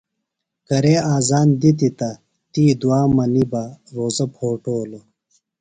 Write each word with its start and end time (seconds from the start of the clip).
کرے 0.67 0.93
اذان 1.15 1.47
دِتیۡ 1.61 1.93
تہ 1.97 2.09
تی 2.51 2.63
دُعا 2.81 3.01
منی 3.15 3.43
بہ 3.51 3.63
روزہ 3.95 4.25
پھوٹولوۡ۔ 4.35 5.05